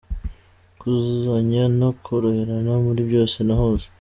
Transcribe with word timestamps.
-Kuzuzanya 0.77 1.63
no 1.79 1.89
koroherana 2.05 2.73
muri 2.85 3.01
byose 3.09 3.37
na 3.47 3.55
hose; 3.61 3.87